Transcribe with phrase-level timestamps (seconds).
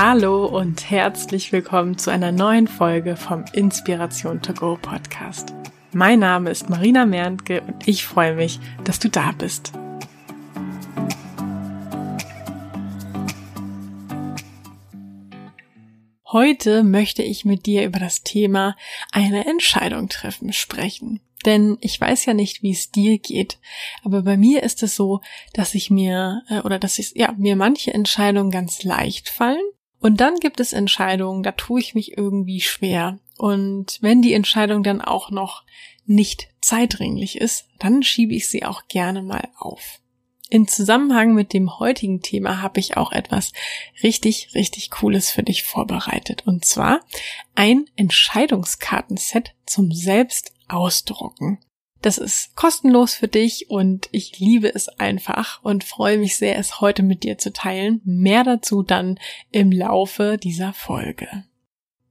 [0.00, 5.52] Hallo und herzlich willkommen zu einer neuen Folge vom Inspiration to Go Podcast.
[5.92, 9.72] Mein Name ist Marina Merntke und ich freue mich, dass du da bist.
[16.30, 18.76] Heute möchte ich mit dir über das Thema
[19.10, 21.18] eine Entscheidung treffen sprechen.
[21.44, 23.58] Denn ich weiß ja nicht, wie es dir geht,
[24.04, 25.22] aber bei mir ist es so,
[25.54, 29.58] dass ich mir äh, oder dass ich ja mir manche Entscheidungen ganz leicht fallen
[30.00, 33.18] und dann gibt es Entscheidungen, da tue ich mich irgendwie schwer.
[33.36, 35.64] Und wenn die Entscheidung dann auch noch
[36.06, 40.00] nicht zeitdringlich ist, dann schiebe ich sie auch gerne mal auf.
[40.50, 43.52] In Zusammenhang mit dem heutigen Thema habe ich auch etwas
[44.02, 46.46] richtig, richtig Cooles für dich vorbereitet.
[46.46, 47.00] Und zwar
[47.54, 51.58] ein Entscheidungskartenset zum Selbstausdrucken.
[52.00, 56.80] Das ist kostenlos für dich und ich liebe es einfach und freue mich sehr, es
[56.80, 58.00] heute mit dir zu teilen.
[58.04, 59.18] Mehr dazu dann
[59.50, 61.44] im Laufe dieser Folge.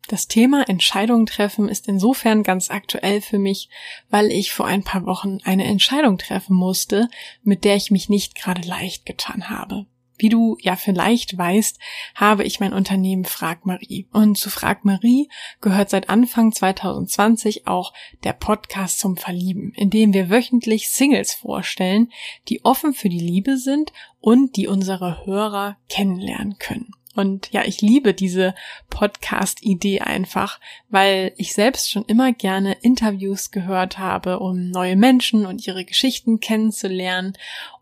[0.08, 3.70] Das Thema Entscheidungen treffen ist insofern ganz aktuell für mich,
[4.10, 7.10] weil ich vor ein paar Wochen eine Entscheidung treffen musste,
[7.44, 9.86] mit der ich mich nicht gerade leicht getan habe.
[10.18, 11.80] Wie du ja vielleicht weißt,
[12.16, 14.08] habe ich mein Unternehmen Frag Marie.
[14.12, 15.30] Und zu Frag Marie
[15.62, 22.12] gehört seit Anfang 2020 auch der Podcast zum Verlieben, in dem wir wöchentlich Singles vorstellen,
[22.50, 26.97] die offen für die Liebe sind und die unsere Hörer kennenlernen können.
[27.18, 28.54] Und ja, ich liebe diese
[28.92, 35.66] Podcast-Idee einfach, weil ich selbst schon immer gerne Interviews gehört habe, um neue Menschen und
[35.66, 37.34] ihre Geschichten kennenzulernen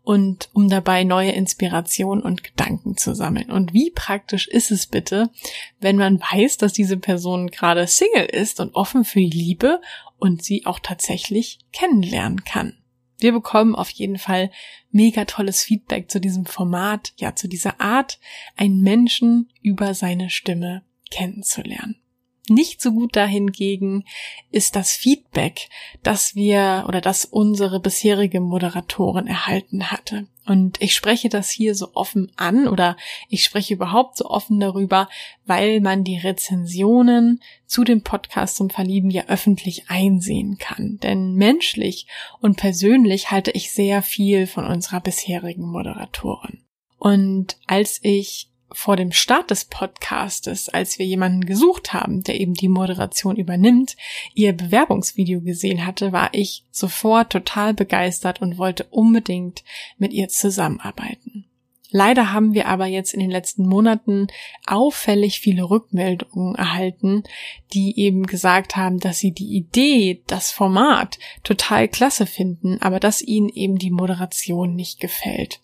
[0.04, 3.50] und um dabei neue Inspirationen und Gedanken zu sammeln.
[3.50, 5.28] Und wie praktisch ist es bitte,
[5.80, 9.82] wenn man weiß, dass diese Person gerade Single ist und offen für die Liebe
[10.18, 12.78] und sie auch tatsächlich kennenlernen kann.
[13.18, 14.50] Wir bekommen auf jeden Fall
[14.90, 18.18] mega tolles Feedback zu diesem Format, ja, zu dieser Art,
[18.56, 21.96] einen Menschen über seine Stimme kennenzulernen.
[22.48, 24.04] Nicht so gut dahingegen
[24.52, 25.68] ist das Feedback,
[26.04, 30.28] das wir oder das unsere bisherige Moderatorin erhalten hatte.
[30.46, 32.96] Und ich spreche das hier so offen an oder
[33.28, 35.08] ich spreche überhaupt so offen darüber,
[35.44, 40.98] weil man die Rezensionen zu dem Podcast zum Verlieben ja öffentlich einsehen kann.
[41.02, 42.06] Denn menschlich
[42.40, 46.62] und persönlich halte ich sehr viel von unserer bisherigen Moderatorin.
[46.96, 52.54] Und als ich vor dem Start des Podcastes, als wir jemanden gesucht haben, der eben
[52.54, 53.96] die Moderation übernimmt,
[54.34, 59.64] ihr Bewerbungsvideo gesehen hatte, war ich sofort total begeistert und wollte unbedingt
[59.98, 61.46] mit ihr zusammenarbeiten.
[61.90, 64.26] Leider haben wir aber jetzt in den letzten Monaten
[64.66, 67.22] auffällig viele Rückmeldungen erhalten,
[67.72, 73.22] die eben gesagt haben, dass sie die Idee, das Format total klasse finden, aber dass
[73.22, 75.60] ihnen eben die Moderation nicht gefällt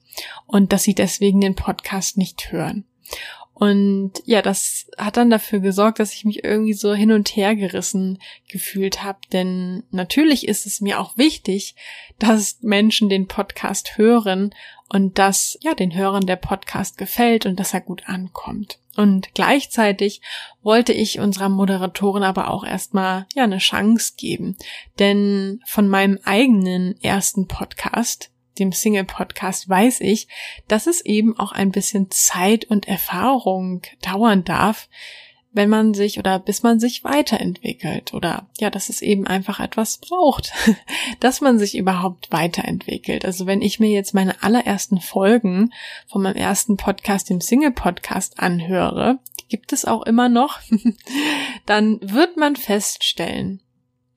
[0.47, 2.85] und dass sie deswegen den Podcast nicht hören.
[3.55, 7.55] Und ja, das hat dann dafür gesorgt, dass ich mich irgendwie so hin und her
[7.55, 8.19] gerissen
[8.49, 9.21] gefühlt habe.
[9.33, 11.77] Denn natürlich ist es mir auch wichtig,
[12.19, 14.53] dass Menschen den Podcast hören
[14.89, 18.79] und dass ja den Hörern der Podcast gefällt und dass er gut ankommt.
[18.97, 20.23] Und gleichzeitig
[20.63, 24.57] wollte ich unserer Moderatorin aber auch erstmal ja eine Chance geben.
[24.99, 30.29] Denn von meinem eigenen ersten Podcast dem Single-Podcast weiß ich,
[30.69, 34.89] dass es eben auch ein bisschen Zeit und Erfahrung dauern darf,
[35.53, 39.99] wenn man sich oder bis man sich weiterentwickelt oder ja, dass es eben einfach etwas
[39.99, 40.53] braucht,
[41.21, 43.25] dass man sich überhaupt weiterentwickelt.
[43.25, 45.73] Also wenn ich mir jetzt meine allerersten Folgen
[46.07, 50.61] von meinem ersten Podcast, dem Single-Podcast anhöre, gibt es auch immer noch,
[51.67, 53.61] dann wird man feststellen,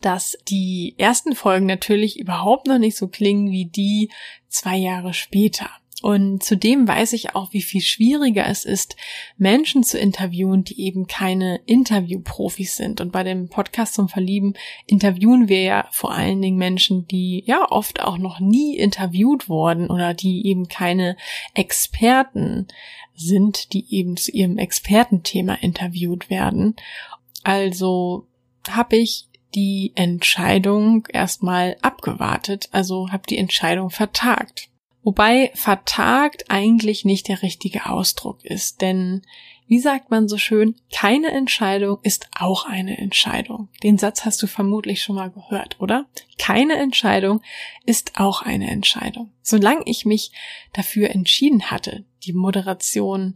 [0.01, 4.11] dass die ersten Folgen natürlich überhaupt noch nicht so klingen wie die
[4.47, 5.69] zwei Jahre später.
[6.01, 8.95] Und zudem weiß ich auch, wie viel schwieriger es ist,
[9.38, 13.01] Menschen zu interviewen, die eben keine Interviewprofis sind.
[13.01, 14.53] Und bei dem Podcast zum Verlieben
[14.85, 19.90] interviewen wir ja vor allen Dingen Menschen, die ja oft auch noch nie interviewt wurden
[19.90, 21.16] oder die eben keine
[21.53, 22.67] Experten
[23.16, 26.75] sind, die eben zu ihrem Expertenthema interviewt werden.
[27.43, 28.28] Also
[28.69, 34.69] habe ich die Entscheidung erstmal abgewartet, also habe die Entscheidung vertagt.
[35.03, 39.21] Wobei vertagt eigentlich nicht der richtige Ausdruck ist, denn
[39.67, 43.69] wie sagt man so schön, keine Entscheidung ist auch eine Entscheidung.
[43.83, 46.07] Den Satz hast du vermutlich schon mal gehört, oder?
[46.37, 47.41] Keine Entscheidung
[47.85, 49.31] ist auch eine Entscheidung.
[49.41, 50.31] Solange ich mich
[50.73, 53.35] dafür entschieden hatte, die Moderation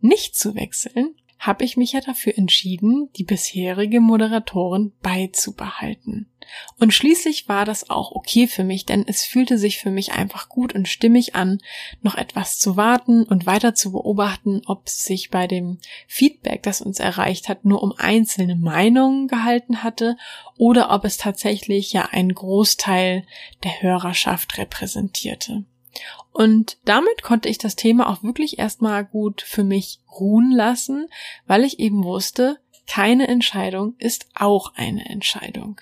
[0.00, 6.28] nicht zu wechseln, habe ich mich ja dafür entschieden, die bisherige Moderatorin beizubehalten.
[6.78, 10.48] Und schließlich war das auch okay für mich, denn es fühlte sich für mich einfach
[10.48, 11.58] gut und stimmig an,
[12.00, 17.00] noch etwas zu warten und weiter zu beobachten, ob sich bei dem Feedback, das uns
[17.00, 20.16] erreicht hat, nur um einzelne Meinungen gehalten hatte
[20.56, 23.24] oder ob es tatsächlich ja einen Großteil
[23.62, 25.64] der Hörerschaft repräsentierte.
[26.32, 31.08] Und damit konnte ich das Thema auch wirklich erstmal gut für mich ruhen lassen,
[31.46, 35.80] weil ich eben wusste, keine Entscheidung ist auch eine Entscheidung.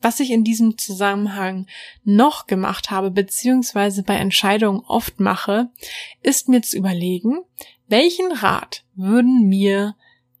[0.00, 1.66] Was ich in diesem Zusammenhang
[2.04, 5.70] noch gemacht habe, beziehungsweise bei Entscheidungen oft mache,
[6.22, 7.38] ist mir zu überlegen,
[7.88, 9.96] welchen Rat würden mir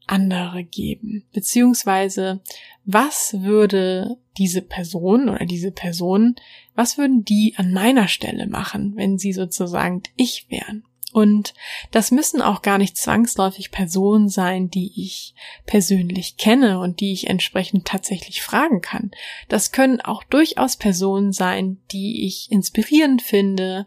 [0.06, 2.40] andere geben, beziehungsweise
[2.84, 6.36] was würde diese Person oder diese Person,
[6.76, 10.84] was würden die an meiner Stelle machen, wenn sie sozusagen ich wären?
[11.12, 11.54] Und
[11.92, 15.34] das müssen auch gar nicht zwangsläufig Personen sein, die ich
[15.64, 19.12] persönlich kenne und die ich entsprechend tatsächlich fragen kann.
[19.48, 23.86] Das können auch durchaus Personen sein, die ich inspirierend finde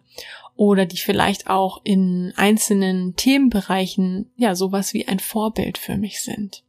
[0.55, 6.63] oder die vielleicht auch in einzelnen Themenbereichen ja sowas wie ein Vorbild für mich sind.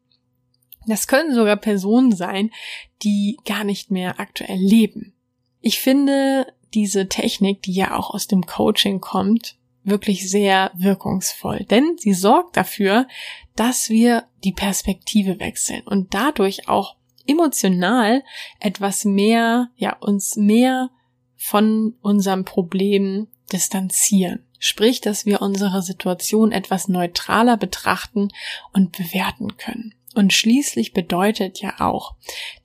[0.86, 2.50] Das können sogar Personen sein,
[3.02, 5.14] die gar nicht mehr aktuell leben.
[5.60, 11.96] Ich finde diese Technik, die ja auch aus dem Coaching kommt, wirklich sehr wirkungsvoll, denn
[11.98, 13.06] sie sorgt dafür,
[13.56, 16.96] dass wir die Perspektive wechseln und dadurch auch
[17.26, 18.22] emotional
[18.58, 20.90] etwas mehr, ja, uns mehr
[21.36, 24.44] von unserem Problem distanzieren.
[24.58, 28.28] Sprich, dass wir unsere Situation etwas neutraler betrachten
[28.74, 29.94] und bewerten können.
[30.14, 32.16] Und schließlich bedeutet ja auch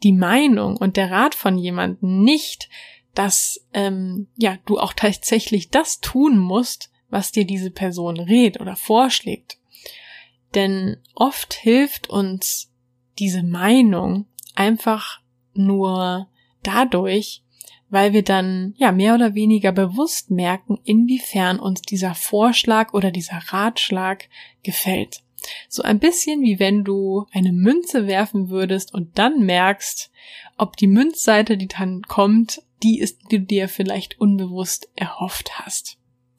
[0.04, 2.70] die Meinung und der Rat von jemandem nicht,
[3.14, 8.76] dass ähm, ja du auch tatsächlich das tun musst, was dir diese Person rät oder
[8.76, 9.58] vorschlägt.
[10.56, 12.72] Denn oft hilft uns
[13.20, 14.26] diese Meinung
[14.56, 15.22] einfach
[15.54, 16.30] nur
[16.64, 17.44] dadurch,
[17.90, 23.38] weil wir dann ja mehr oder weniger bewusst merken, inwiefern uns dieser Vorschlag oder dieser
[23.38, 24.28] Ratschlag
[24.64, 25.25] gefällt.
[25.70, 30.12] So ein bisschen wie wenn du eine Münze werfen würdest und dann merkst,
[30.58, 35.98] ob die Münzseite, die dann kommt, die ist, die du dir vielleicht unbewusst erhofft hast.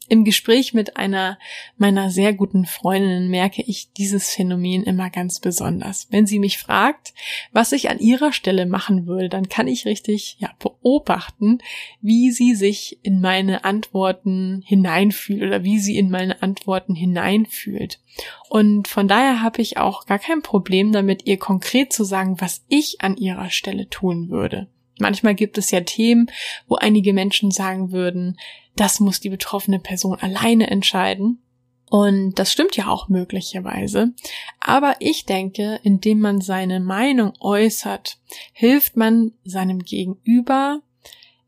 [0.08, 1.38] Im Gespräch mit einer
[1.76, 6.06] meiner sehr guten Freundinnen merke ich dieses Phänomen immer ganz besonders.
[6.10, 7.12] Wenn sie mich fragt,
[7.52, 11.58] was ich an ihrer Stelle machen würde, dann kann ich richtig ja, beobachten,
[12.00, 18.00] wie sie sich in meine Antworten hineinfühlt oder wie sie in meine Antworten hineinfühlt.
[18.48, 22.64] Und von daher habe ich auch gar kein Problem damit, ihr konkret zu sagen, was
[22.68, 24.68] ich an ihrer Stelle tun würde.
[24.98, 26.30] Manchmal gibt es ja Themen,
[26.68, 28.38] wo einige Menschen sagen würden,
[28.76, 31.42] das muss die betroffene Person alleine entscheiden.
[31.88, 34.12] Und das stimmt ja auch möglicherweise.
[34.60, 38.18] Aber ich denke, indem man seine Meinung äußert,
[38.52, 40.80] hilft man seinem Gegenüber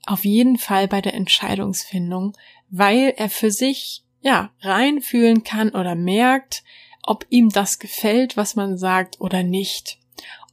[0.07, 2.37] auf jeden Fall bei der Entscheidungsfindung,
[2.71, 6.63] weil er für sich, ja, reinfühlen kann oder merkt,
[7.03, 9.99] ob ihm das gefällt, was man sagt oder nicht.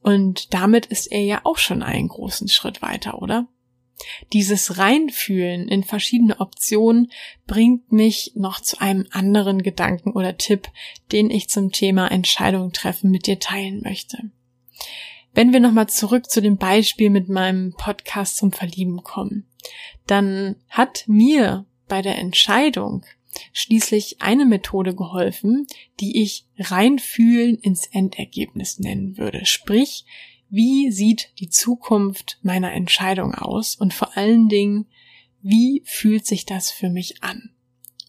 [0.06, 3.48] Und damit ist er ja auch schon einen großen Schritt weiter, oder?
[4.34, 7.12] Dieses Reinfühlen in verschiedene Optionen
[7.48, 10.70] bringt mich noch zu einem anderen Gedanken oder Tipp,
[11.12, 14.30] den ich zum Thema Entscheidung treffen mit dir teilen möchte.
[15.34, 19.48] Wenn wir nochmal zurück zu dem Beispiel mit meinem Podcast zum Verlieben kommen,
[20.06, 23.04] dann hat mir bei der Entscheidung
[23.54, 25.68] schließlich eine Methode geholfen,
[26.00, 29.46] die ich reinfühlen ins Endergebnis nennen würde.
[29.46, 30.06] Sprich,
[30.50, 34.88] wie sieht die Zukunft meiner Entscheidung aus und vor allen Dingen,
[35.42, 37.52] wie fühlt sich das für mich an?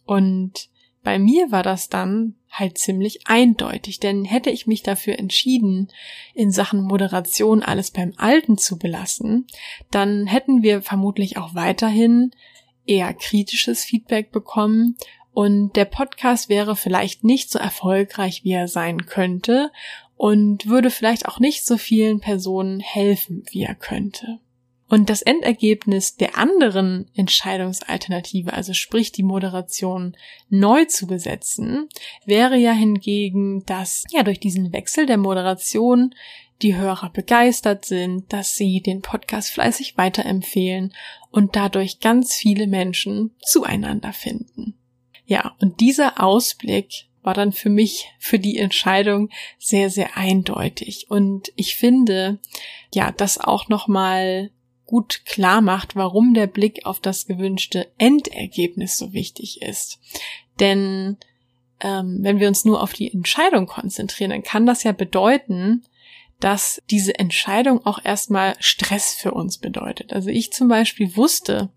[0.04, 0.68] Und
[1.02, 5.88] bei mir war das dann halt ziemlich eindeutig, denn hätte ich mich dafür entschieden,
[6.34, 9.46] in Sachen Moderation alles beim Alten zu belassen,
[9.90, 12.32] dann hätten wir vermutlich auch weiterhin
[12.86, 14.96] eher kritisches Feedback bekommen
[15.36, 19.70] und der Podcast wäre vielleicht nicht so erfolgreich, wie er sein könnte
[20.16, 24.40] und würde vielleicht auch nicht so vielen Personen helfen, wie er könnte.
[24.88, 30.16] Und das Endergebnis der anderen Entscheidungsalternative, also sprich die Moderation
[30.48, 31.90] neu zu besetzen,
[32.24, 36.14] wäre ja hingegen, dass ja durch diesen Wechsel der Moderation
[36.62, 40.94] die Hörer begeistert sind, dass sie den Podcast fleißig weiterempfehlen
[41.30, 44.78] und dadurch ganz viele Menschen zueinander finden.
[45.26, 51.10] Ja, und dieser Ausblick war dann für mich für die Entscheidung sehr, sehr eindeutig.
[51.10, 52.38] Und ich finde,
[52.94, 54.50] ja, das auch nochmal
[54.86, 59.98] gut klar macht, warum der Blick auf das gewünschte Endergebnis so wichtig ist.
[60.60, 61.16] Denn
[61.80, 65.84] ähm, wenn wir uns nur auf die Entscheidung konzentrieren, dann kann das ja bedeuten,
[66.40, 70.12] dass diese Entscheidung auch erstmal Stress für uns bedeutet.
[70.12, 71.70] Also ich zum Beispiel wusste,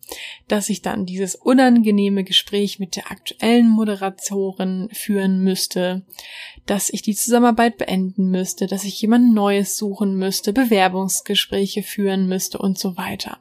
[0.47, 6.05] dass ich dann dieses unangenehme Gespräch mit der aktuellen Moderatorin führen müsste,
[6.65, 12.57] dass ich die Zusammenarbeit beenden müsste, dass ich jemand Neues suchen müsste, Bewerbungsgespräche führen müsste
[12.57, 13.39] und so weiter.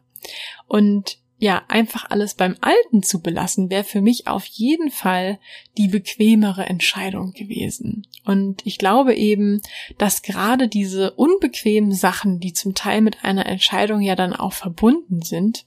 [0.67, 5.39] Und ja, einfach alles beim Alten zu belassen, wäre für mich auf jeden Fall
[5.77, 8.07] die bequemere Entscheidung gewesen.
[8.25, 9.63] Und ich glaube eben,
[9.99, 15.23] dass gerade diese unbequemen Sachen, die zum Teil mit einer Entscheidung ja dann auch verbunden
[15.23, 15.65] sind,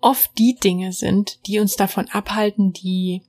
[0.00, 3.20] oft die Dinge sind, die uns davon abhalten, die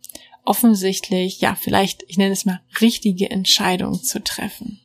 [0.45, 4.79] offensichtlich, ja, vielleicht, ich nenne es mal, richtige Entscheidung zu treffen.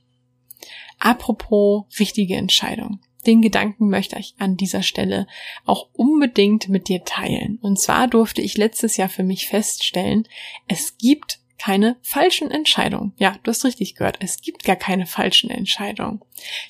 [0.98, 5.26] Apropos richtige Entscheidung den Gedanken möchte ich an dieser Stelle
[5.64, 7.58] auch unbedingt mit dir teilen.
[7.60, 10.26] Und zwar durfte ich letztes Jahr für mich feststellen,
[10.68, 13.12] es gibt keine falschen Entscheidungen.
[13.18, 16.20] Ja, du hast richtig gehört, es gibt gar keine falschen Entscheidungen.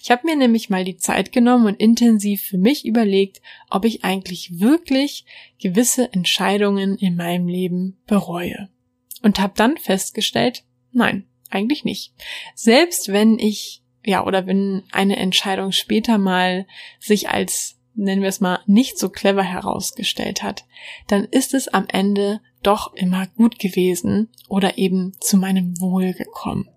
[0.03, 4.05] Ich habe mir nämlich mal die Zeit genommen und intensiv für mich überlegt, ob ich
[4.05, 5.27] eigentlich wirklich
[5.61, 8.71] gewisse Entscheidungen in meinem Leben bereue.
[9.23, 12.15] Und habe dann festgestellt, nein, eigentlich nicht.
[12.55, 16.67] Selbst wenn ich ja, oder wenn eine Entscheidung später mal
[16.99, 20.65] sich als, nennen wir es mal, nicht so clever herausgestellt hat,
[21.09, 26.71] dann ist es am Ende doch immer gut gewesen oder eben zu meinem Wohl gekommen.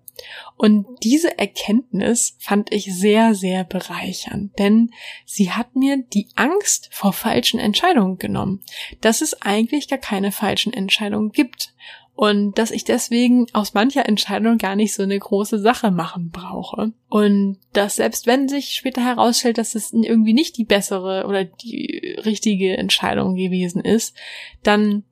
[0.58, 4.90] Und diese Erkenntnis fand ich sehr, sehr bereichernd, denn
[5.24, 8.62] sie hat mir die Angst vor falschen Entscheidungen genommen,
[9.00, 11.72] dass es eigentlich gar keine falschen Entscheidungen gibt
[12.14, 16.92] und dass ich deswegen aus mancher Entscheidung gar nicht so eine große Sache machen brauche.
[17.08, 22.16] Und dass selbst wenn sich später herausstellt, dass es irgendwie nicht die bessere oder die
[22.24, 24.14] richtige Entscheidung gewesen ist,
[24.62, 25.04] dann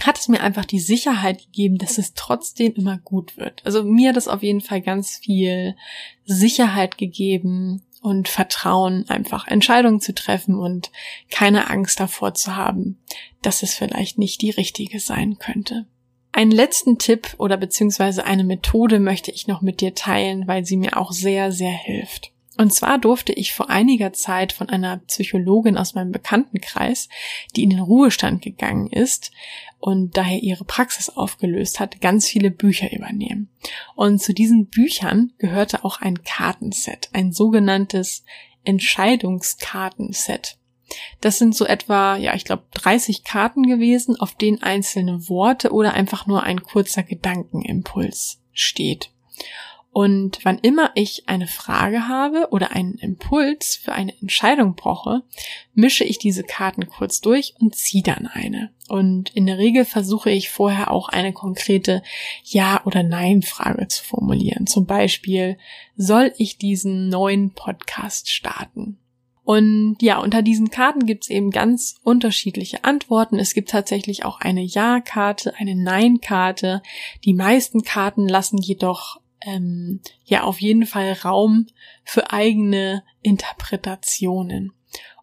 [0.00, 3.66] hat es mir einfach die Sicherheit gegeben, dass es trotzdem immer gut wird.
[3.66, 5.74] Also mir hat es auf jeden Fall ganz viel
[6.24, 10.92] Sicherheit gegeben und Vertrauen, einfach Entscheidungen zu treffen und
[11.30, 12.98] keine Angst davor zu haben,
[13.42, 15.86] dass es vielleicht nicht die richtige sein könnte.
[16.38, 20.76] Einen letzten Tipp oder beziehungsweise eine Methode möchte ich noch mit dir teilen, weil sie
[20.76, 22.30] mir auch sehr, sehr hilft.
[22.56, 27.08] Und zwar durfte ich vor einiger Zeit von einer Psychologin aus meinem Bekanntenkreis,
[27.56, 29.32] die in den Ruhestand gegangen ist
[29.80, 33.50] und daher ihre Praxis aufgelöst hat, ganz viele Bücher übernehmen.
[33.96, 38.22] Und zu diesen Büchern gehörte auch ein Kartenset, ein sogenanntes
[38.62, 40.57] Entscheidungskartenset.
[41.20, 45.94] Das sind so etwa, ja, ich glaube, 30 Karten gewesen, auf denen einzelne Worte oder
[45.94, 49.10] einfach nur ein kurzer Gedankenimpuls steht.
[49.90, 55.22] Und wann immer ich eine Frage habe oder einen Impuls für eine Entscheidung brauche,
[55.74, 58.70] mische ich diese Karten kurz durch und ziehe dann eine.
[58.88, 62.02] Und in der Regel versuche ich vorher auch eine konkrete
[62.44, 64.66] Ja- oder Nein-Frage zu formulieren.
[64.66, 65.58] Zum Beispiel,
[65.96, 68.98] soll ich diesen neuen Podcast starten?
[69.48, 73.38] Und ja, unter diesen Karten gibt's eben ganz unterschiedliche Antworten.
[73.38, 76.82] Es gibt tatsächlich auch eine Ja-Karte, eine Nein-Karte.
[77.24, 81.64] Die meisten Karten lassen jedoch ähm, ja auf jeden Fall Raum
[82.04, 84.74] für eigene Interpretationen.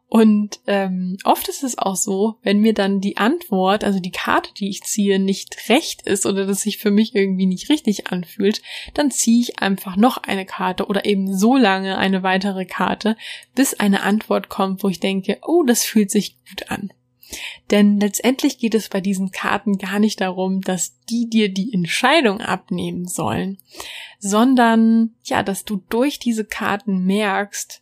[0.07, 4.51] Und ähm, oft ist es auch so, wenn mir dann die Antwort, also die Karte,
[4.53, 8.61] die ich ziehe, nicht recht ist oder das sich für mich irgendwie nicht richtig anfühlt,
[8.93, 13.17] dann ziehe ich einfach noch eine Karte oder eben so lange eine weitere Karte,
[13.55, 16.91] bis eine Antwort kommt, wo ich denke, oh, das fühlt sich gut an.
[17.71, 22.41] Denn letztendlich geht es bei diesen Karten gar nicht darum, dass die dir die Entscheidung
[22.41, 23.57] abnehmen sollen,
[24.19, 27.81] sondern ja, dass du durch diese Karten merkst,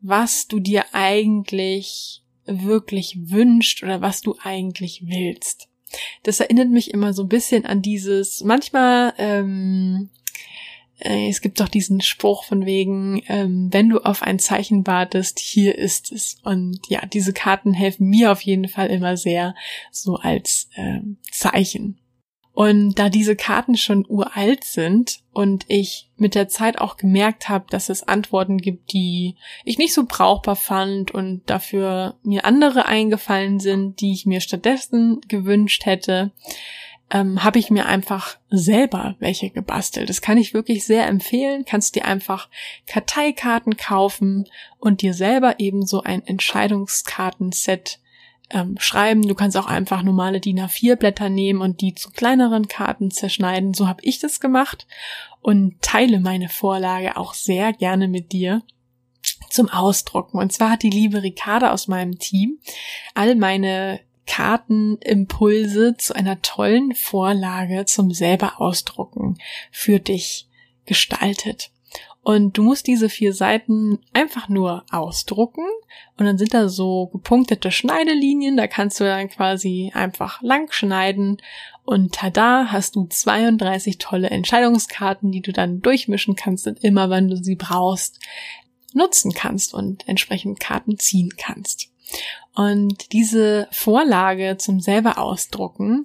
[0.00, 5.68] was du dir eigentlich wirklich wünscht oder was du eigentlich willst.
[6.22, 10.10] Das erinnert mich immer so ein bisschen an dieses, manchmal, ähm,
[11.00, 15.38] äh, es gibt doch diesen Spruch von wegen, ähm, wenn du auf ein Zeichen wartest,
[15.38, 16.38] hier ist es.
[16.44, 19.54] Und ja, diese Karten helfen mir auf jeden Fall immer sehr
[19.90, 21.99] so als ähm, Zeichen.
[22.60, 27.64] Und da diese Karten schon uralt sind und ich mit der Zeit auch gemerkt habe,
[27.70, 33.60] dass es Antworten gibt, die ich nicht so brauchbar fand und dafür mir andere eingefallen
[33.60, 36.32] sind, die ich mir stattdessen gewünscht hätte,
[37.10, 40.10] ähm, habe ich mir einfach selber welche gebastelt.
[40.10, 41.64] Das kann ich wirklich sehr empfehlen.
[41.64, 42.50] Kannst dir einfach
[42.86, 44.44] Karteikarten kaufen
[44.78, 48.00] und dir selber eben so ein Entscheidungskartenset
[48.50, 49.26] ähm, schreiben.
[49.26, 53.74] Du kannst auch einfach normale DIN A4 Blätter nehmen und die zu kleineren Karten zerschneiden.
[53.74, 54.86] So habe ich das gemacht
[55.40, 58.62] und teile meine Vorlage auch sehr gerne mit dir
[59.50, 60.38] zum Ausdrucken.
[60.38, 62.58] Und zwar hat die liebe Ricarda aus meinem Team
[63.14, 69.38] all meine Kartenimpulse zu einer tollen Vorlage zum selber ausdrucken
[69.72, 70.48] für dich
[70.86, 71.70] gestaltet.
[72.22, 75.64] Und du musst diese vier Seiten einfach nur ausdrucken.
[76.18, 81.38] Und dann sind da so gepunktete Schneidelinien, da kannst du dann quasi einfach lang schneiden.
[81.84, 87.28] Und tada, hast du 32 tolle Entscheidungskarten, die du dann durchmischen kannst und immer, wenn
[87.28, 88.20] du sie brauchst,
[88.92, 91.88] nutzen kannst und entsprechend Karten ziehen kannst.
[92.54, 96.04] Und diese Vorlage zum selber ausdrucken,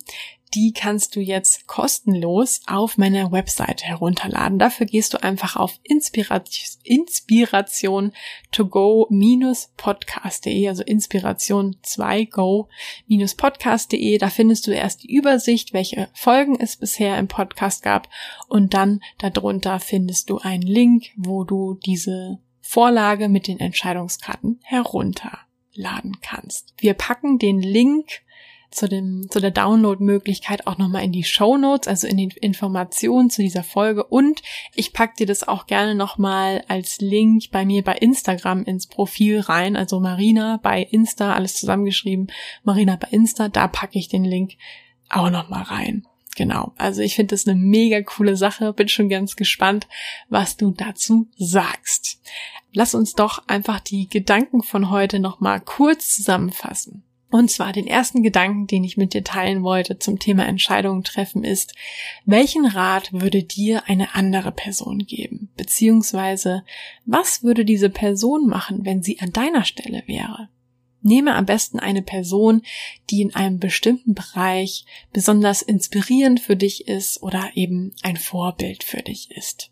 [0.55, 4.57] die kannst du jetzt kostenlos auf meiner Webseite herunterladen.
[4.57, 6.53] Dafür gehst du einfach auf Inspiration,
[8.51, 9.09] to go
[9.75, 12.69] podcast.de, also Inspiration 2 go
[13.37, 14.17] podcast.de.
[14.17, 18.07] Da findest du erst die Übersicht, welche Folgen es bisher im Podcast gab
[18.47, 26.21] und dann darunter findest du einen Link, wo du diese Vorlage mit den Entscheidungskarten herunterladen
[26.21, 26.73] kannst.
[26.77, 28.21] Wir packen den Link
[28.75, 33.29] zu, dem, zu der Download-Möglichkeit auch nochmal in die Show Notes, also in die Informationen
[33.29, 34.03] zu dieser Folge.
[34.03, 34.41] Und
[34.73, 39.39] ich pack dir das auch gerne nochmal als Link bei mir bei Instagram ins Profil
[39.39, 39.75] rein.
[39.75, 42.27] Also Marina bei Insta, alles zusammengeschrieben.
[42.63, 44.53] Marina bei Insta, da packe ich den Link
[45.09, 46.05] auch nochmal rein.
[46.35, 46.73] Genau.
[46.77, 48.73] Also ich finde das eine mega coole Sache.
[48.73, 49.87] Bin schon ganz gespannt,
[50.27, 52.19] was du dazu sagst.
[52.73, 57.04] Lass uns doch einfach die Gedanken von heute nochmal kurz zusammenfassen.
[57.31, 61.43] Und zwar den ersten Gedanken, den ich mit dir teilen wollte zum Thema Entscheidungen treffen,
[61.43, 61.73] ist,
[62.25, 65.49] welchen Rat würde dir eine andere Person geben?
[65.57, 66.63] Beziehungsweise,
[67.05, 70.49] was würde diese Person machen, wenn sie an deiner Stelle wäre?
[71.01, 72.61] Nehme am besten eine Person,
[73.09, 79.03] die in einem bestimmten Bereich besonders inspirierend für dich ist oder eben ein Vorbild für
[79.03, 79.71] dich ist.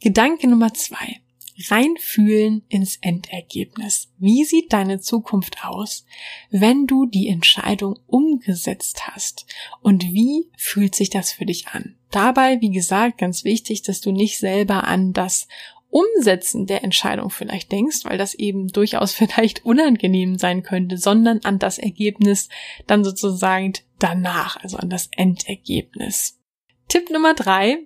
[0.00, 1.20] Gedanke Nummer zwei
[1.68, 4.12] reinfühlen ins Endergebnis.
[4.18, 6.04] Wie sieht deine Zukunft aus,
[6.50, 9.46] wenn du die Entscheidung umgesetzt hast?
[9.80, 11.96] Und wie fühlt sich das für dich an?
[12.10, 15.48] Dabei, wie gesagt, ganz wichtig, dass du nicht selber an das
[15.90, 21.60] Umsetzen der Entscheidung vielleicht denkst, weil das eben durchaus vielleicht unangenehm sein könnte, sondern an
[21.60, 22.48] das Ergebnis
[22.88, 26.40] dann sozusagen danach, also an das Endergebnis.
[26.88, 27.78] Tipp Nummer drei,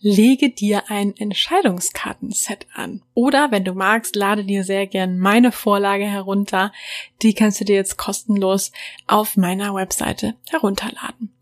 [0.00, 3.02] lege dir ein Entscheidungskartenset an.
[3.14, 6.72] Oder wenn du magst, lade dir sehr gern meine Vorlage herunter.
[7.22, 8.72] Die kannst du dir jetzt kostenlos
[9.06, 11.32] auf meiner Webseite herunterladen.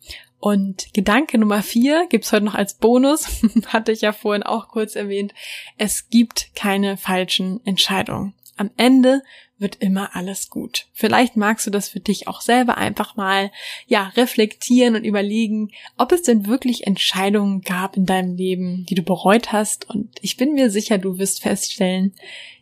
[0.40, 4.94] Und Gedanke Nummer vier gibt's heute noch als Bonus, hatte ich ja vorhin auch kurz
[4.94, 5.34] erwähnt.
[5.78, 8.34] Es gibt keine falschen Entscheidungen.
[8.56, 9.22] Am Ende
[9.58, 10.86] wird immer alles gut.
[10.92, 13.50] Vielleicht magst du das für dich auch selber einfach mal,
[13.86, 19.02] ja, reflektieren und überlegen, ob es denn wirklich Entscheidungen gab in deinem Leben, die du
[19.02, 19.88] bereut hast.
[19.90, 22.14] Und ich bin mir sicher, du wirst feststellen,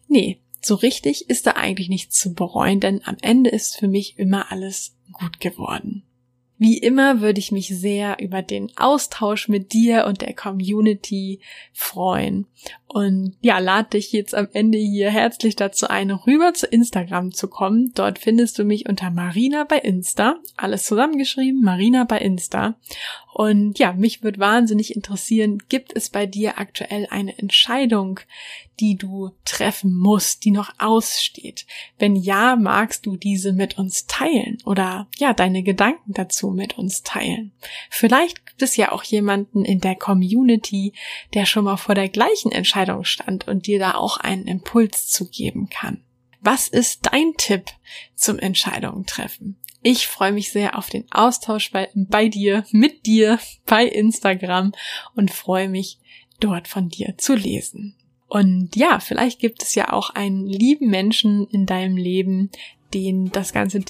[0.09, 4.19] nee, so richtig ist da eigentlich nichts zu bereuen, denn am Ende ist für mich
[4.19, 6.06] immer alles gut geworden.
[6.59, 11.40] Wie immer würde ich mich sehr über den Austausch mit dir und der Community
[11.73, 12.47] freuen.
[12.87, 17.49] Und ja, lade dich jetzt am Ende hier herzlich dazu ein, rüber zu Instagram zu
[17.49, 17.92] kommen.
[17.95, 20.37] Dort findest du mich unter Marina bei Insta.
[20.57, 22.77] Alles zusammengeschrieben, Marina bei Insta.
[23.37, 28.18] Und ja, mich würde wahnsinnig interessieren, gibt es bei dir aktuell eine Entscheidung,
[28.81, 31.66] die du treffen musst, die noch aussteht?
[31.99, 37.03] Wenn ja, magst du diese mit uns teilen oder ja, deine Gedanken dazu mit uns
[37.03, 37.53] teilen?
[37.90, 40.94] Vielleicht gibt es ja auch jemanden in der Community,
[41.35, 45.29] der schon mal vor der gleichen Entscheidung stand und dir da auch einen Impuls zu
[45.29, 46.03] geben kann.
[46.40, 47.66] Was ist dein Tipp
[48.14, 49.59] zum Entscheidungen treffen?
[49.88, 54.72] Ich freue mich sehr auf den Austausch bei, bei dir, mit dir, bei Instagram
[55.14, 56.01] und freue mich,
[56.40, 57.94] dort von dir zu lesen.
[58.27, 62.51] Und ja, vielleicht gibt es ja auch einen lieben Menschen in deinem Leben,
[62.94, 63.79] den das ganze